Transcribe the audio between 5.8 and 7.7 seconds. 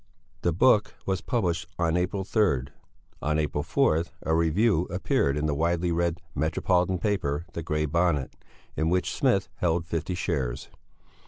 read metropolitan paper the